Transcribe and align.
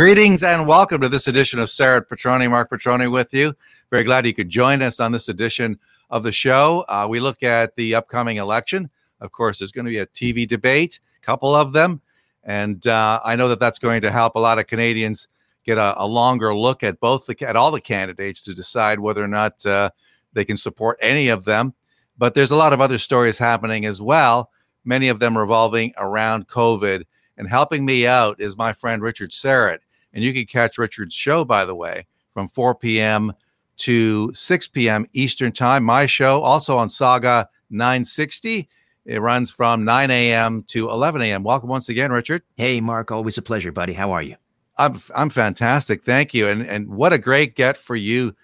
Greetings 0.00 0.42
and 0.42 0.66
welcome 0.66 0.98
to 1.02 1.10
this 1.10 1.28
edition 1.28 1.58
of 1.58 1.68
Sarah 1.68 2.02
Petroni. 2.02 2.48
Mark 2.48 2.70
Petroni 2.70 3.12
with 3.12 3.34
you. 3.34 3.52
Very 3.90 4.02
glad 4.02 4.24
you 4.24 4.32
could 4.32 4.48
join 4.48 4.80
us 4.80 4.98
on 4.98 5.12
this 5.12 5.28
edition 5.28 5.78
of 6.08 6.22
the 6.22 6.32
show. 6.32 6.86
Uh, 6.88 7.06
we 7.06 7.20
look 7.20 7.42
at 7.42 7.74
the 7.74 7.94
upcoming 7.94 8.38
election. 8.38 8.88
Of 9.20 9.30
course, 9.30 9.58
there's 9.58 9.72
going 9.72 9.84
to 9.84 9.90
be 9.90 9.98
a 9.98 10.06
TV 10.06 10.48
debate, 10.48 11.00
a 11.18 11.20
couple 11.20 11.54
of 11.54 11.74
them. 11.74 12.00
And 12.44 12.86
uh, 12.86 13.20
I 13.22 13.36
know 13.36 13.48
that 13.48 13.60
that's 13.60 13.78
going 13.78 14.00
to 14.00 14.10
help 14.10 14.36
a 14.36 14.38
lot 14.38 14.58
of 14.58 14.66
Canadians 14.66 15.28
get 15.66 15.76
a, 15.76 16.00
a, 16.00 16.06
longer 16.06 16.56
look 16.56 16.82
at 16.82 16.98
both 16.98 17.26
the, 17.26 17.36
at 17.46 17.54
all 17.54 17.70
the 17.70 17.78
candidates 17.78 18.42
to 18.44 18.54
decide 18.54 19.00
whether 19.00 19.22
or 19.22 19.28
not 19.28 19.66
uh, 19.66 19.90
they 20.32 20.46
can 20.46 20.56
support 20.56 20.96
any 21.02 21.28
of 21.28 21.44
them. 21.44 21.74
But 22.16 22.32
there's 22.32 22.52
a 22.52 22.56
lot 22.56 22.72
of 22.72 22.80
other 22.80 22.96
stories 22.96 23.36
happening 23.36 23.84
as 23.84 24.00
well, 24.00 24.50
many 24.82 25.08
of 25.08 25.18
them 25.18 25.36
revolving 25.36 25.92
around 25.98 26.48
COVID 26.48 27.04
and 27.36 27.46
helping 27.46 27.84
me 27.84 28.06
out 28.06 28.40
is 28.40 28.56
my 28.56 28.72
friend 28.72 29.02
Richard 29.02 29.30
Syrett. 29.30 29.80
And 30.12 30.24
you 30.24 30.32
can 30.32 30.46
catch 30.46 30.78
Richard's 30.78 31.14
show, 31.14 31.44
by 31.44 31.64
the 31.64 31.74
way, 31.74 32.06
from 32.34 32.48
4 32.48 32.74
p.m. 32.74 33.32
to 33.78 34.32
6 34.32 34.68
p.m. 34.68 35.06
Eastern 35.12 35.52
Time. 35.52 35.84
My 35.84 36.06
show 36.06 36.42
also 36.42 36.76
on 36.76 36.90
Saga 36.90 37.48
960. 37.70 38.68
It 39.06 39.20
runs 39.20 39.50
from 39.50 39.84
9 39.84 40.10
a.m. 40.10 40.64
to 40.68 40.88
11 40.90 41.22
a.m. 41.22 41.42
Welcome 41.42 41.68
once 41.68 41.88
again, 41.88 42.12
Richard. 42.12 42.42
Hey, 42.56 42.80
Mark. 42.80 43.10
Always 43.10 43.38
a 43.38 43.42
pleasure, 43.42 43.72
buddy. 43.72 43.92
How 43.92 44.12
are 44.12 44.22
you? 44.22 44.36
I'm 44.78 45.00
I'm 45.14 45.30
fantastic. 45.30 46.02
Thank 46.02 46.32
you. 46.32 46.48
And 46.48 46.62
and 46.62 46.88
what 46.88 47.12
a 47.12 47.18
great 47.18 47.54
get 47.54 47.76
for 47.76 47.96
you 47.96 48.34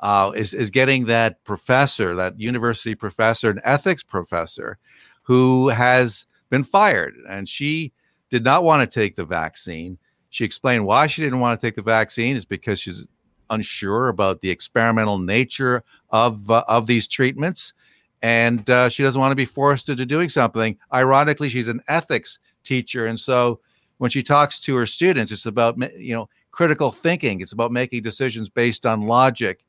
uh, 0.00 0.32
is 0.34 0.52
is 0.52 0.70
getting 0.70 1.06
that 1.06 1.42
professor, 1.44 2.14
that 2.14 2.38
university 2.38 2.94
professor, 2.94 3.50
an 3.50 3.60
ethics 3.64 4.02
professor, 4.02 4.78
who 5.22 5.68
has 5.68 6.26
been 6.50 6.64
fired, 6.64 7.14
and 7.28 7.48
she 7.48 7.92
did 8.30 8.44
not 8.44 8.62
want 8.62 8.88
to 8.88 9.00
take 9.00 9.16
the 9.16 9.24
vaccine. 9.24 9.98
She 10.36 10.44
explained 10.44 10.84
why 10.84 11.06
she 11.06 11.22
didn't 11.22 11.40
want 11.40 11.58
to 11.58 11.66
take 11.66 11.76
the 11.76 11.82
vaccine 11.82 12.36
is 12.36 12.44
because 12.44 12.78
she's 12.78 13.06
unsure 13.48 14.08
about 14.08 14.42
the 14.42 14.50
experimental 14.50 15.16
nature 15.16 15.82
of 16.10 16.50
uh, 16.50 16.62
of 16.68 16.86
these 16.86 17.08
treatments, 17.08 17.72
and 18.20 18.68
uh, 18.68 18.90
she 18.90 19.02
doesn't 19.02 19.18
want 19.18 19.32
to 19.32 19.36
be 19.36 19.46
forced 19.46 19.88
into 19.88 20.04
doing 20.04 20.28
something. 20.28 20.76
Ironically, 20.92 21.48
she's 21.48 21.68
an 21.68 21.80
ethics 21.88 22.38
teacher, 22.64 23.06
and 23.06 23.18
so 23.18 23.60
when 23.96 24.10
she 24.10 24.22
talks 24.22 24.60
to 24.60 24.76
her 24.76 24.84
students, 24.84 25.32
it's 25.32 25.46
about 25.46 25.78
you 25.98 26.14
know 26.14 26.28
critical 26.50 26.90
thinking. 26.90 27.40
It's 27.40 27.52
about 27.52 27.72
making 27.72 28.02
decisions 28.02 28.50
based 28.50 28.84
on 28.84 29.06
logic, 29.06 29.64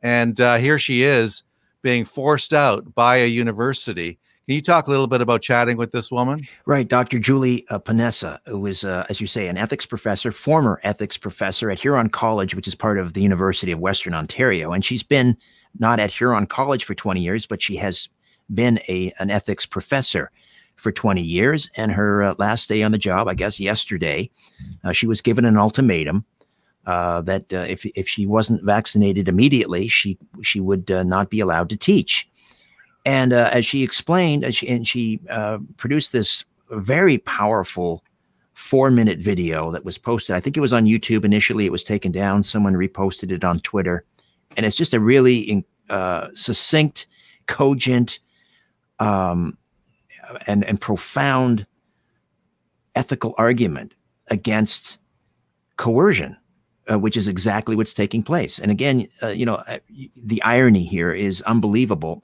and 0.00 0.40
uh, 0.40 0.58
here 0.58 0.78
she 0.78 1.02
is 1.02 1.42
being 1.82 2.04
forced 2.04 2.54
out 2.54 2.94
by 2.94 3.16
a 3.16 3.26
university 3.26 4.20
can 4.46 4.56
you 4.56 4.62
talk 4.62 4.86
a 4.86 4.90
little 4.90 5.06
bit 5.06 5.22
about 5.22 5.40
chatting 5.40 5.78
with 5.78 5.92
this 5.92 6.10
woman? 6.10 6.46
Right. 6.66 6.86
Dr. 6.86 7.18
Julie 7.18 7.64
uh, 7.70 7.78
Ponesse, 7.78 8.38
who 8.46 8.66
is, 8.66 8.84
uh, 8.84 9.06
as 9.08 9.20
you 9.20 9.26
say, 9.26 9.48
an 9.48 9.56
ethics 9.56 9.86
professor, 9.86 10.30
former 10.30 10.80
ethics 10.82 11.16
professor 11.16 11.70
at 11.70 11.80
Huron 11.80 12.10
College, 12.10 12.54
which 12.54 12.68
is 12.68 12.74
part 12.74 12.98
of 12.98 13.14
the 13.14 13.22
University 13.22 13.72
of 13.72 13.80
Western 13.80 14.12
Ontario. 14.12 14.72
And 14.72 14.84
she's 14.84 15.02
been 15.02 15.36
not 15.78 15.98
at 15.98 16.10
Huron 16.10 16.46
College 16.46 16.84
for 16.84 16.94
20 16.94 17.22
years, 17.22 17.46
but 17.46 17.62
she 17.62 17.76
has 17.76 18.08
been 18.52 18.78
a, 18.88 19.12
an 19.18 19.30
ethics 19.30 19.64
professor 19.64 20.30
for 20.76 20.92
20 20.92 21.22
years. 21.22 21.70
And 21.76 21.90
her 21.92 22.22
uh, 22.22 22.34
last 22.36 22.68
day 22.68 22.82
on 22.82 22.92
the 22.92 22.98
job, 22.98 23.28
I 23.28 23.34
guess 23.34 23.58
yesterday, 23.58 24.30
uh, 24.84 24.92
she 24.92 25.06
was 25.06 25.22
given 25.22 25.46
an 25.46 25.56
ultimatum 25.56 26.24
uh, 26.86 27.22
that 27.22 27.50
uh, 27.52 27.64
if, 27.66 27.86
if 27.86 28.06
she 28.06 28.26
wasn't 28.26 28.62
vaccinated 28.62 29.26
immediately, 29.26 29.88
she, 29.88 30.18
she 30.42 30.60
would 30.60 30.90
uh, 30.90 31.02
not 31.02 31.30
be 31.30 31.40
allowed 31.40 31.70
to 31.70 31.78
teach. 31.78 32.28
And 33.04 33.32
uh, 33.32 33.50
as 33.52 33.66
she 33.66 33.82
explained, 33.82 34.44
as 34.44 34.56
she, 34.56 34.68
and 34.68 34.86
she 34.86 35.20
uh, 35.30 35.58
produced 35.76 36.12
this 36.12 36.44
very 36.70 37.18
powerful 37.18 38.02
four 38.54 38.90
minute 38.90 39.18
video 39.18 39.70
that 39.72 39.84
was 39.84 39.98
posted. 39.98 40.34
I 40.34 40.40
think 40.40 40.56
it 40.56 40.60
was 40.60 40.72
on 40.72 40.86
YouTube 40.86 41.24
initially. 41.24 41.66
It 41.66 41.72
was 41.72 41.82
taken 41.82 42.12
down. 42.12 42.42
Someone 42.42 42.74
reposted 42.74 43.30
it 43.30 43.44
on 43.44 43.60
Twitter. 43.60 44.04
And 44.56 44.64
it's 44.64 44.76
just 44.76 44.94
a 44.94 45.00
really 45.00 45.66
uh, 45.90 46.28
succinct, 46.32 47.06
cogent, 47.46 48.20
um, 49.00 49.58
and, 50.46 50.64
and 50.64 50.80
profound 50.80 51.66
ethical 52.94 53.34
argument 53.36 53.94
against 54.28 54.98
coercion. 55.76 56.36
Uh, 56.86 56.98
which 56.98 57.16
is 57.16 57.28
exactly 57.28 57.74
what's 57.74 57.94
taking 57.94 58.22
place. 58.22 58.58
And 58.58 58.70
again, 58.70 59.08
uh, 59.22 59.28
you 59.28 59.46
know, 59.46 59.54
uh, 59.54 59.78
the 60.22 60.42
irony 60.42 60.84
here 60.84 61.12
is 61.12 61.40
unbelievable. 61.42 62.22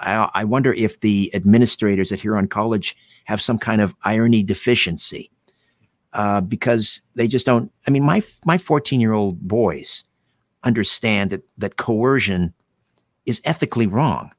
I, 0.00 0.30
I 0.34 0.44
wonder 0.44 0.72
if 0.72 1.00
the 1.00 1.30
administrators 1.34 2.12
at 2.12 2.20
Huron 2.20 2.48
College 2.48 2.96
have 3.24 3.42
some 3.42 3.58
kind 3.58 3.80
of 3.80 3.94
irony 4.04 4.42
deficiency 4.42 5.30
uh, 6.12 6.40
because 6.40 7.02
they 7.14 7.26
just 7.28 7.46
don't. 7.46 7.70
I 7.86 7.90
mean, 7.90 8.04
my 8.04 8.22
my 8.44 8.58
14 8.58 9.00
year 9.00 9.12
old 9.12 9.40
boys 9.40 10.04
understand 10.64 11.30
that 11.30 11.42
that 11.58 11.76
coercion 11.76 12.54
is 13.26 13.40
ethically 13.44 13.86
wrong. 13.86 14.32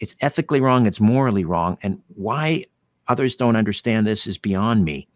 It's 0.00 0.14
ethically 0.20 0.60
wrong. 0.60 0.86
It's 0.86 1.00
morally 1.00 1.44
wrong. 1.44 1.78
And 1.82 2.00
why 2.08 2.64
others 3.08 3.36
don't 3.36 3.56
understand 3.56 4.06
this 4.06 4.26
is 4.26 4.38
beyond 4.38 4.84
me. 4.84 5.08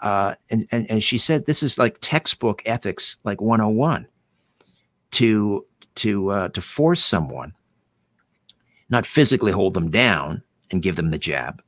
Uh, 0.00 0.34
and, 0.50 0.66
and, 0.72 0.86
and 0.90 1.02
she 1.02 1.16
said 1.16 1.46
this 1.46 1.62
is 1.62 1.78
like 1.78 1.96
textbook 2.00 2.62
ethics, 2.66 3.16
like 3.24 3.40
101, 3.40 4.06
to 5.12 5.64
to 5.94 6.30
uh, 6.30 6.48
to 6.50 6.60
force 6.60 7.02
someone 7.02 7.54
not 8.88 9.06
physically 9.06 9.52
hold 9.52 9.74
them 9.74 9.90
down 9.90 10.42
and 10.70 10.82
give 10.82 10.96
them 10.96 11.10
the 11.10 11.18
jab, 11.18 11.62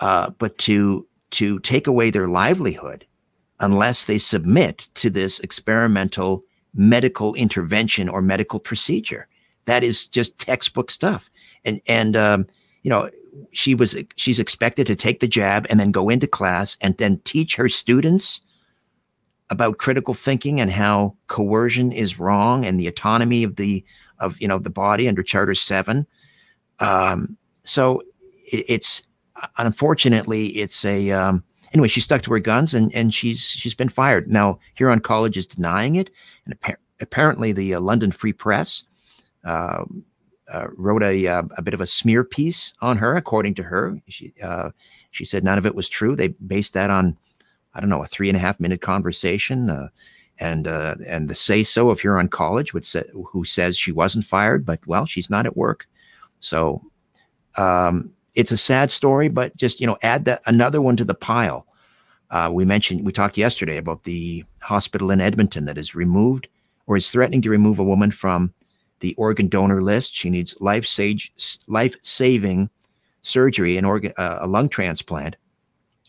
uh, 0.00 0.30
but 0.38 0.56
to 0.58 1.06
to 1.30 1.58
take 1.60 1.86
away 1.86 2.10
their 2.10 2.28
livelihood 2.28 3.06
unless 3.60 4.04
they 4.04 4.18
submit 4.18 4.88
to 4.94 5.10
this 5.10 5.38
experimental 5.40 6.42
medical 6.74 7.34
intervention 7.34 8.08
or 8.08 8.22
medical 8.22 8.58
procedure. 8.58 9.28
That 9.66 9.84
is 9.84 10.08
just 10.08 10.38
textbook 10.38 10.90
stuff. 10.90 11.30
And 11.64 11.80
and 11.86 12.16
um, 12.16 12.46
you 12.82 12.90
know 12.90 13.10
she 13.52 13.74
was 13.74 13.96
she's 14.16 14.40
expected 14.40 14.86
to 14.86 14.96
take 14.96 15.20
the 15.20 15.28
jab 15.28 15.66
and 15.70 15.78
then 15.78 15.90
go 15.90 16.08
into 16.08 16.26
class 16.26 16.76
and 16.80 16.96
then 16.96 17.20
teach 17.24 17.56
her 17.56 17.68
students 17.68 18.40
about 19.50 19.78
critical 19.78 20.14
thinking 20.14 20.60
and 20.60 20.70
how 20.70 21.14
coercion 21.26 21.90
is 21.92 22.18
wrong 22.18 22.64
and 22.64 22.78
the 22.78 22.86
autonomy 22.86 23.42
of 23.42 23.56
the 23.56 23.84
of 24.18 24.40
you 24.40 24.48
know 24.48 24.58
the 24.58 24.70
body 24.70 25.08
under 25.08 25.22
Charter 25.22 25.54
Seven 25.54 26.06
um, 26.80 27.36
so 27.64 28.00
it, 28.52 28.64
it's 28.68 29.02
unfortunately 29.58 30.48
it's 30.48 30.84
a 30.84 31.10
um, 31.12 31.44
anyway. 31.72 31.88
She 31.88 32.00
stuck 32.00 32.22
to 32.22 32.32
her 32.32 32.40
guns 32.40 32.74
and 32.74 32.94
and 32.94 33.12
she's 33.14 33.48
she's 33.48 33.74
been 33.74 33.88
fired. 33.88 34.30
Now 34.30 34.58
Huron 34.74 35.00
College 35.00 35.36
is 35.36 35.46
denying 35.46 35.96
it, 35.96 36.10
and 36.44 36.54
appa- 36.54 36.78
apparently 37.00 37.52
the 37.52 37.74
uh, 37.74 37.80
London 37.80 38.12
Free 38.12 38.32
Press. 38.32 38.84
Uh, 39.44 39.84
uh, 40.52 40.66
wrote 40.76 41.02
a, 41.02 41.28
uh, 41.28 41.42
a 41.56 41.62
bit 41.62 41.74
of 41.74 41.80
a 41.80 41.86
smear 41.86 42.24
piece 42.24 42.72
on 42.80 42.96
her, 42.96 43.14
according 43.14 43.54
to 43.54 43.62
her. 43.62 43.96
She 44.08 44.32
uh, 44.42 44.70
she 45.12 45.24
said 45.24 45.44
none 45.44 45.58
of 45.58 45.66
it 45.66 45.74
was 45.74 45.88
true. 45.88 46.16
They 46.16 46.28
based 46.28 46.74
that 46.74 46.90
on 46.90 47.16
I 47.74 47.80
don't 47.80 47.90
know 47.90 48.02
a 48.02 48.06
three 48.06 48.28
and 48.28 48.36
a 48.36 48.40
half 48.40 48.58
minute 48.58 48.80
conversation, 48.80 49.70
uh, 49.70 49.88
and 50.38 50.66
uh, 50.66 50.96
and 51.06 51.28
the 51.28 51.34
say 51.34 51.62
so 51.62 51.90
of 51.90 52.00
Huron 52.00 52.28
College, 52.28 52.74
which 52.74 52.84
sa- 52.84 53.02
who 53.32 53.44
says 53.44 53.78
she 53.78 53.92
wasn't 53.92 54.24
fired, 54.24 54.66
but 54.66 54.84
well, 54.86 55.06
she's 55.06 55.30
not 55.30 55.46
at 55.46 55.56
work. 55.56 55.86
So 56.40 56.82
um, 57.56 58.10
it's 58.34 58.52
a 58.52 58.56
sad 58.56 58.90
story, 58.90 59.28
but 59.28 59.56
just 59.56 59.80
you 59.80 59.86
know, 59.86 59.98
add 60.02 60.24
that 60.24 60.42
another 60.46 60.80
one 60.80 60.96
to 60.96 61.04
the 61.04 61.14
pile. 61.14 61.66
Uh, 62.30 62.48
we 62.52 62.64
mentioned 62.64 63.04
we 63.04 63.12
talked 63.12 63.36
yesterday 63.36 63.76
about 63.76 64.04
the 64.04 64.44
hospital 64.62 65.10
in 65.10 65.20
Edmonton 65.20 65.64
that 65.64 65.78
is 65.78 65.94
removed 65.94 66.48
or 66.86 66.96
is 66.96 67.10
threatening 67.10 67.42
to 67.42 67.50
remove 67.50 67.78
a 67.78 67.84
woman 67.84 68.10
from 68.10 68.52
the 69.00 69.14
organ 69.14 69.48
donor 69.48 69.82
list. 69.82 70.14
She 70.14 70.30
needs 70.30 70.56
life 70.60 70.86
sage, 70.86 71.32
life 71.66 71.96
saving 72.02 72.70
surgery 73.22 73.76
and 73.76 73.86
organ 73.86 74.12
uh, 74.16 74.38
a 74.40 74.46
lung 74.46 74.68
transplant, 74.68 75.36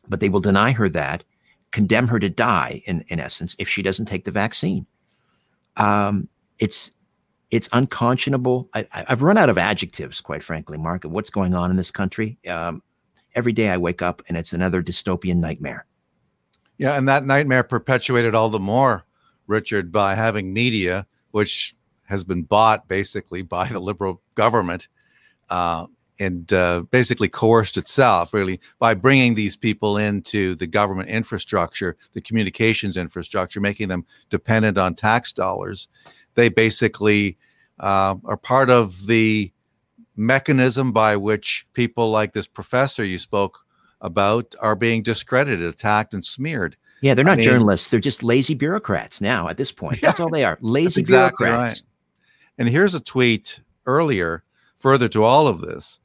but 0.07 0.19
they 0.19 0.29
will 0.29 0.39
deny 0.39 0.71
her 0.71 0.89
that, 0.89 1.23
condemn 1.71 2.07
her 2.07 2.19
to 2.19 2.29
die 2.29 2.81
in 2.85 3.03
in 3.07 3.19
essence 3.19 3.55
if 3.57 3.67
she 3.67 3.81
doesn't 3.81 4.05
take 4.05 4.25
the 4.25 4.31
vaccine. 4.31 4.85
Um, 5.77 6.27
it's 6.59 6.91
it's 7.51 7.67
unconscionable. 7.73 8.69
I, 8.73 8.85
have 9.07 9.21
run 9.21 9.37
out 9.37 9.49
of 9.49 9.57
adjectives, 9.57 10.21
quite 10.21 10.41
frankly, 10.41 10.77
Mark, 10.77 11.03
of 11.03 11.11
what's 11.11 11.29
going 11.29 11.53
on 11.53 11.69
in 11.69 11.77
this 11.77 11.91
country. 11.91 12.39
Um, 12.49 12.81
every 13.35 13.51
day 13.51 13.69
I 13.69 13.77
wake 13.77 14.01
up 14.01 14.21
and 14.27 14.37
it's 14.37 14.53
another 14.53 14.81
dystopian 14.81 15.37
nightmare. 15.37 15.85
Yeah, 16.77 16.97
and 16.97 17.07
that 17.09 17.25
nightmare 17.25 17.63
perpetuated 17.63 18.33
all 18.33 18.49
the 18.49 18.59
more, 18.59 19.05
Richard, 19.45 19.91
by 19.91 20.15
having 20.15 20.53
media, 20.53 21.05
which 21.31 21.75
has 22.05 22.23
been 22.23 22.43
bought 22.43 22.87
basically 22.87 23.41
by 23.41 23.67
the 23.67 23.79
liberal 23.79 24.21
government, 24.35 24.87
uh, 25.49 25.85
and 26.19 26.51
uh, 26.53 26.83
basically 26.91 27.29
coerced 27.29 27.77
itself 27.77 28.33
really 28.33 28.59
by 28.79 28.93
bringing 28.93 29.35
these 29.35 29.55
people 29.55 29.97
into 29.97 30.55
the 30.55 30.67
government 30.67 31.09
infrastructure, 31.09 31.95
the 32.13 32.21
communications 32.21 32.97
infrastructure, 32.97 33.59
making 33.59 33.87
them 33.87 34.05
dependent 34.29 34.77
on 34.77 34.93
tax 34.95 35.33
dollars 35.33 35.87
they 36.35 36.49
basically 36.49 37.37
uh, 37.79 38.15
are 38.25 38.37
part 38.37 38.69
of 38.69 39.07
the 39.07 39.51
mechanism 40.15 40.91
by 40.91 41.15
which 41.15 41.65
people 41.73 42.11
like 42.11 42.33
this 42.33 42.47
professor 42.47 43.03
you 43.03 43.17
spoke 43.17 43.59
about 44.01 44.55
are 44.61 44.75
being 44.75 45.03
discredited, 45.03 45.65
attacked, 45.65 46.13
and 46.13 46.25
smeared. 46.25 46.75
Yeah, 47.01 47.13
they're 47.13 47.25
I 47.25 47.31
not 47.31 47.37
mean- 47.37 47.45
journalists. 47.45 47.87
They're 47.87 47.99
just 47.99 48.23
lazy 48.23 48.53
bureaucrats 48.53 49.21
now 49.21 49.47
at 49.47 49.57
this 49.57 49.71
point. 49.71 50.01
That's 50.01 50.19
all 50.19 50.29
they 50.29 50.43
are. 50.43 50.57
Lazy 50.61 51.01
exactly 51.01 51.45
bureaucrats. 51.45 51.83
And 52.57 52.69
here's 52.69 52.93
a 52.93 52.99
tweet 52.99 53.59
earlier, 53.85 54.43
further 54.81 55.07
to 55.09 55.23
all 55.23 55.47
of 55.47 55.61
this. 55.61 55.99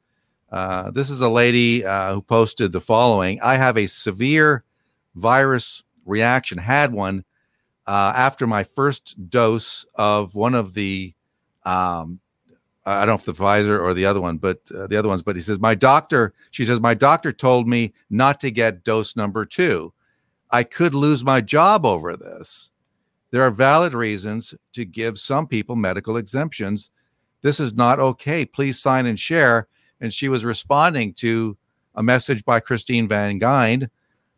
Uh, 0.51 0.91
this 0.91 1.09
is 1.09 1.21
a 1.21 1.29
lady 1.29 1.85
uh, 1.85 2.13
who 2.13 2.21
posted 2.21 2.71
the 2.71 2.79
following 2.79 3.39
I 3.41 3.55
have 3.55 3.77
a 3.77 3.87
severe 3.87 4.63
virus 5.15 5.83
reaction, 6.05 6.57
had 6.57 6.93
one 6.93 7.25
uh, 7.85 8.13
after 8.15 8.45
my 8.45 8.63
first 8.63 9.29
dose 9.29 9.85
of 9.95 10.35
one 10.35 10.53
of 10.53 10.73
the, 10.73 11.13
um, 11.63 12.19
I 12.85 12.99
don't 12.99 13.07
know 13.07 13.13
if 13.15 13.25
the 13.25 13.33
Pfizer 13.33 13.79
or 13.79 13.93
the 13.93 14.05
other 14.05 14.21
one, 14.21 14.37
but 14.37 14.59
uh, 14.77 14.87
the 14.87 14.97
other 14.97 15.09
ones. 15.09 15.23
But 15.23 15.35
he 15.35 15.41
says, 15.41 15.59
My 15.59 15.75
doctor, 15.75 16.33
she 16.51 16.65
says, 16.65 16.79
my 16.79 16.93
doctor 16.93 17.31
told 17.31 17.67
me 17.67 17.93
not 18.09 18.39
to 18.41 18.51
get 18.51 18.83
dose 18.83 19.15
number 19.15 19.45
two. 19.45 19.93
I 20.51 20.63
could 20.63 20.93
lose 20.93 21.25
my 21.25 21.41
job 21.41 21.85
over 21.85 22.15
this. 22.15 22.71
There 23.31 23.41
are 23.41 23.51
valid 23.51 23.93
reasons 23.93 24.53
to 24.73 24.85
give 24.85 25.17
some 25.17 25.47
people 25.47 25.75
medical 25.75 26.15
exemptions. 26.15 26.89
This 27.47 27.61
is 27.61 27.73
not 27.73 28.01
okay. 28.01 28.43
Please 28.43 28.77
sign 28.77 29.05
and 29.05 29.17
share. 29.17 29.69
And 30.01 30.13
she 30.13 30.27
was 30.27 30.43
responding 30.43 31.13
to 31.13 31.55
a 31.95 32.03
message 32.03 32.43
by 32.43 32.59
Christine 32.59 33.07
Van 33.07 33.39
Geyn 33.39 33.89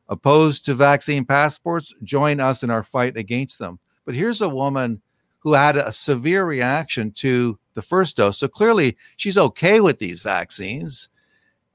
opposed 0.10 0.64
to 0.66 0.76
vaccine 0.76 1.26
passports. 1.26 1.92
Join 2.04 2.40
us 2.40 2.62
in 2.62 2.70
our 2.70 2.84
fight 2.84 3.18
against 3.18 3.58
them. 3.58 3.80
But 4.06 4.14
here's 4.14 4.42
a 4.42 4.48
woman 4.48 5.02
who 5.40 5.54
had 5.54 5.76
a 5.76 5.92
severe 5.92 6.46
reaction 6.46 7.12
to 7.14 7.58
the 7.74 7.82
first 7.82 8.16
dose. 8.16 8.38
So 8.38 8.48
clearly 8.48 8.96
she's 9.18 9.40
okay 9.40 9.80
with 9.80 9.98
these 9.98 10.22
vaccines. 10.22 11.10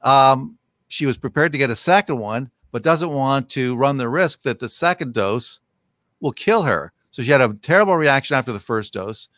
Um, 0.02 0.56
she 0.86 1.04
was 1.04 1.18
prepared 1.18 1.50
to 1.50 1.58
get 1.58 1.68
a 1.68 1.74
second 1.74 2.18
one, 2.18 2.52
but 2.70 2.84
doesn't 2.84 3.10
want 3.10 3.48
to 3.50 3.74
run 3.74 3.96
the 3.96 4.08
risk 4.08 4.42
that 4.42 4.60
the 4.60 4.68
second 4.68 5.14
dose 5.14 5.58
will 6.20 6.30
kill 6.30 6.62
her. 6.62 6.92
So 7.10 7.22
she 7.24 7.32
had 7.32 7.40
a 7.40 7.54
terrible 7.54 7.96
reaction 7.96 8.36
after 8.36 8.52
the 8.52 8.60
first 8.60 8.92
dose. 8.92 9.28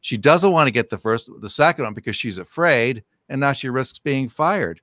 She 0.00 0.16
doesn't 0.16 0.52
want 0.52 0.66
to 0.66 0.72
get 0.72 0.88
the 0.88 0.98
first, 0.98 1.30
the 1.40 1.48
second 1.48 1.84
one 1.84 1.94
because 1.94 2.16
she's 2.16 2.38
afraid, 2.38 3.04
and 3.28 3.40
now 3.40 3.52
she 3.52 3.68
risks 3.68 3.98
being 3.98 4.28
fired. 4.28 4.80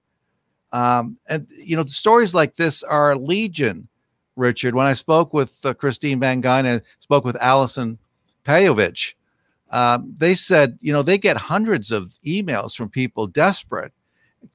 Um, 0.71 1.17
and 1.27 1.47
you 1.63 1.75
know, 1.75 1.83
stories 1.85 2.33
like 2.33 2.55
this 2.55 2.83
are 2.83 3.15
legion. 3.15 3.87
Richard, 4.35 4.75
when 4.75 4.85
I 4.85 4.93
spoke 4.93 5.33
with 5.33 5.65
uh, 5.65 5.73
Christine 5.73 6.19
Van 6.19 6.41
Geyn 6.41 6.65
and 6.65 6.81
spoke 6.99 7.25
with 7.25 7.35
Allison 7.37 7.97
Pejovic, 8.43 9.15
um, 9.71 10.13
they 10.15 10.35
said, 10.35 10.77
you 10.79 10.93
know, 10.93 11.01
they 11.01 11.17
get 11.17 11.37
hundreds 11.37 11.91
of 11.91 12.17
emails 12.25 12.75
from 12.75 12.89
people 12.89 13.25
desperate 13.25 13.91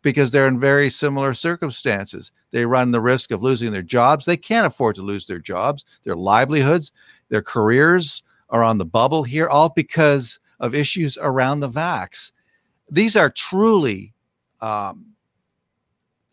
because 0.00 0.30
they're 0.30 0.48
in 0.48 0.60
very 0.60 0.88
similar 0.88 1.34
circumstances. 1.34 2.32
They 2.50 2.64
run 2.64 2.92
the 2.92 3.00
risk 3.00 3.30
of 3.30 3.42
losing 3.42 3.72
their 3.72 3.82
jobs. 3.82 4.24
They 4.24 4.36
can't 4.36 4.66
afford 4.66 4.94
to 4.96 5.02
lose 5.02 5.26
their 5.26 5.38
jobs, 5.38 5.84
their 6.04 6.16
livelihoods, 6.16 6.92
their 7.28 7.42
careers 7.42 8.22
are 8.48 8.62
on 8.62 8.78
the 8.78 8.84
bubble 8.84 9.22
here, 9.22 9.48
all 9.48 9.70
because 9.70 10.38
of 10.62 10.74
issues 10.74 11.18
around 11.20 11.60
the 11.60 11.68
vax. 11.68 12.32
These 12.88 13.16
are 13.16 13.28
truly 13.28 14.14
um, 14.60 15.06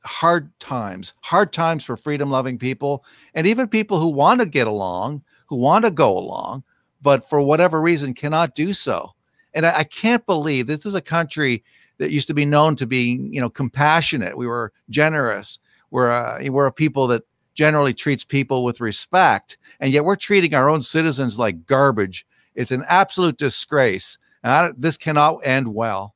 hard 0.05 0.57
times, 0.59 1.13
hard 1.21 1.51
times 1.51 1.83
for 1.83 1.97
freedom 1.97 2.29
loving 2.29 2.57
people, 2.57 3.03
and 3.33 3.45
even 3.45 3.67
people 3.67 3.99
who 3.99 4.09
want 4.09 4.39
to 4.39 4.45
get 4.45 4.67
along, 4.67 5.23
who 5.47 5.57
want 5.57 5.83
to 5.83 5.91
go 5.91 6.17
along, 6.17 6.63
but 7.01 7.27
for 7.27 7.41
whatever 7.41 7.81
reason 7.81 8.13
cannot 8.13 8.55
do 8.55 8.73
so. 8.73 9.13
And 9.53 9.65
I, 9.65 9.79
I 9.79 9.83
can't 9.83 10.25
believe 10.25 10.67
this 10.67 10.85
is 10.85 10.95
a 10.95 11.01
country 11.01 11.63
that 11.97 12.11
used 12.11 12.27
to 12.27 12.33
be 12.33 12.45
known 12.45 12.75
to 12.77 12.85
be, 12.85 13.29
you 13.31 13.41
know, 13.41 13.49
compassionate. 13.49 14.37
We 14.37 14.47
were 14.47 14.71
generous. 14.89 15.59
We're 15.91 16.11
a, 16.11 16.49
we're 16.49 16.67
a 16.67 16.71
people 16.71 17.07
that 17.07 17.23
generally 17.55 17.93
treats 17.93 18.23
people 18.23 18.63
with 18.63 18.79
respect, 18.79 19.57
and 19.79 19.91
yet 19.91 20.05
we're 20.05 20.15
treating 20.15 20.53
our 20.53 20.69
own 20.69 20.83
citizens 20.83 21.39
like 21.39 21.65
garbage. 21.65 22.25
It's 22.59 22.71
an 22.71 22.83
absolute 22.87 23.37
disgrace. 23.37 24.17
And 24.43 24.51
I, 24.53 24.71
this 24.77 24.97
cannot 24.97 25.39
end 25.45 25.73
well. 25.73 26.13